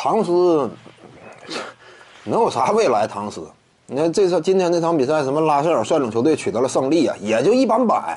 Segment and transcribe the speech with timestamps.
[0.00, 0.70] 唐斯
[2.22, 3.04] 能有啥未来？
[3.04, 3.42] 唐斯，
[3.86, 8.16] 你看这次今天这场比赛，什么拉塞尔率领球队取得了胜利啊，也就一般般。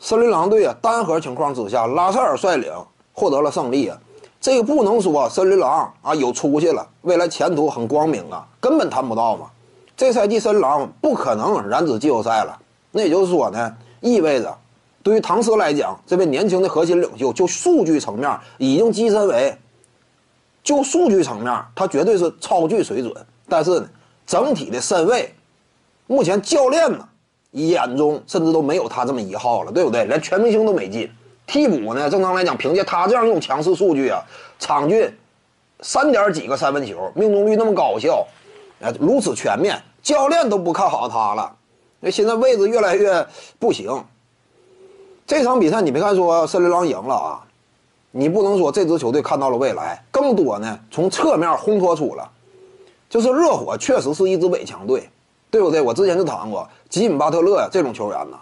[0.00, 2.72] 森林狼队啊，单核情况之下，拉塞尔率领
[3.12, 3.98] 获得了胜利啊，
[4.40, 9.50] 这个不能说森林狼啊有出息了，未来前途很光明啊，根本谈不到嘛。
[9.94, 12.58] 这赛季森林狼不可能染指季后赛了，
[12.90, 14.56] 那也就是说呢，意味着
[15.02, 19.54] 对于唐斯来讲，这位年轻的核心领袖，就数据层面已经跻身为。
[20.64, 23.14] 就数据层面，他绝对是超巨水准。
[23.48, 23.88] 但是呢，
[24.26, 25.32] 整体的身位，
[26.06, 27.06] 目前教练呢
[27.52, 30.06] 眼中甚至都没有他这么一号了，对不对？
[30.06, 31.08] 连全明星都没进。
[31.46, 34.22] 替补呢，正常来讲，凭借他这样一种强势数据啊，
[34.58, 35.06] 场均
[35.80, 38.26] 三点几个三分球，命中率那么高效，
[38.80, 41.54] 啊，如此全面，教练都不看好他了。
[42.00, 43.26] 那现在位置越来越
[43.58, 44.02] 不行。
[45.26, 47.44] 这场比赛你别看说森林狼赢了啊。
[48.16, 52.30] 你不能说这支球队看到了未来，更多呢从侧面烘托出了，
[53.10, 55.10] 就是热火确实是一支伪强队，
[55.50, 55.80] 对不对？
[55.80, 58.38] 我之前就谈过吉米巴特勒呀这种球员呢，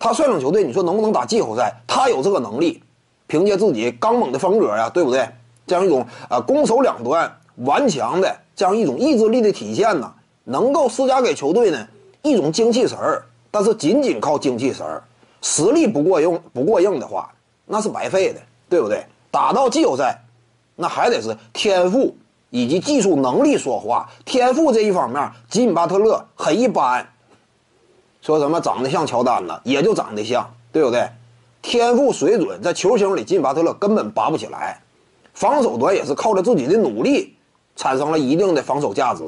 [0.00, 1.72] 他率领球队，你说能不能打季后赛？
[1.86, 2.82] 他有这个能力，
[3.28, 5.28] 凭借自己刚猛的风格呀，对不对？
[5.64, 10.12] 这样一种啊攻守两端顽强的这样一种意志力的体现呢，
[10.42, 11.86] 能够施加给球队呢
[12.22, 13.24] 一种精气神儿。
[13.52, 15.00] 但是仅仅靠精气神儿，
[15.40, 17.32] 实力不过硬不过硬的话，
[17.64, 18.40] 那是白费的。
[18.74, 19.06] 对不对？
[19.30, 20.20] 打到季后赛，
[20.74, 22.16] 那还得是天赋
[22.50, 24.08] 以及技术能力说话。
[24.24, 27.06] 天赋这一方面，吉米巴特勒很一般。
[28.20, 29.60] 说什么长得像乔丹呢？
[29.62, 31.08] 也就长得像，对不对？
[31.62, 34.80] 天赋水准在球星里，吉米巴特勒根本拔不起来。
[35.34, 37.36] 防守端也是靠着自己的努力，
[37.76, 39.22] 产生了一定的防守价值。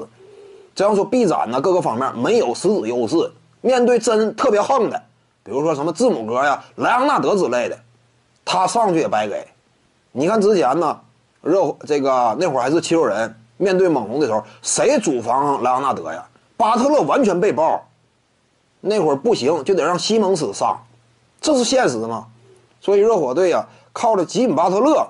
[0.74, 3.30] 这样说，臂展呢各个方面没有实质优势。
[3.60, 5.00] 面对真特别横的，
[5.44, 7.78] 比如说什么字母哥呀、莱昂纳德之类的。
[8.48, 9.44] 他上去也白给，
[10.12, 10.98] 你看之前呢，
[11.42, 16.24] 热这个那会儿还是七六人面对猛龙的时候，谁主防莱昂纳德呀？
[16.56, 17.84] 巴特勒完全被爆，
[18.80, 20.80] 那会儿不行就得让西蒙斯上，
[21.40, 22.28] 这是现实吗？
[22.80, 25.04] 所以热火队呀，靠着吉米巴特勒，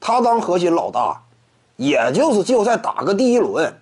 [0.00, 1.22] 他当核心老大，
[1.76, 3.72] 也就是季后赛打个第一轮。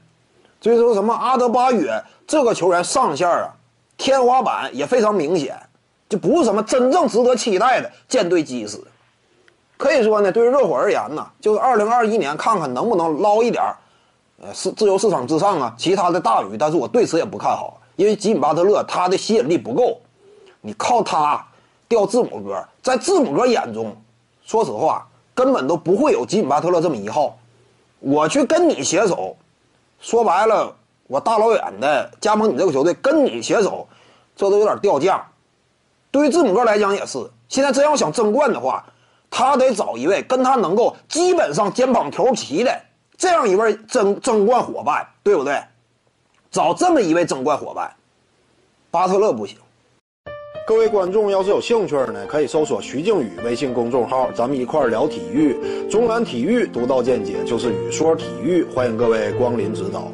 [0.60, 1.90] 所以说什么阿德巴约
[2.26, 3.48] 这个球员上限啊，
[3.96, 5.58] 天花板也非常明显，
[6.10, 8.78] 就不是什么真正值得期待的舰队基石。
[9.78, 13.76] 可以说呢，对于热火而言呢，就是二零二一年看看能不能捞一点儿，
[14.42, 16.56] 呃，市自由市场之上啊，其他的大鱼。
[16.58, 20.00] 但是我对此也不看好，因为吉米巴特勒他的吸引力不够，
[20.60, 21.46] 你靠他
[21.86, 23.96] 钓字母哥，在字母哥眼中，
[24.44, 27.38] 说实话根本都不会有吉米巴特勒这么一号。
[28.00, 29.36] 我去跟你携手，
[30.00, 30.74] 说白了，
[31.06, 33.86] 我大老远的加盟你这个球队跟你携手，
[34.34, 35.24] 这都有点掉价。
[36.10, 37.18] 对于字母哥来讲也是，
[37.48, 38.84] 现在真要想争冠的话。
[39.30, 42.80] 他得找一位跟他能够基本上肩膀条齐的
[43.16, 45.60] 这样一位争争冠伙伴，对不对？
[46.50, 47.92] 找这么一位争冠伙伴，
[48.90, 49.56] 巴特勒不行。
[50.66, 55.56] 各位观众要是有兴趣呢，可以搜索徐静宇微信公众号，咱们一块聊体育。
[55.90, 60.12] 中南体育独到见解就是语说体育，欢迎各位光临指导。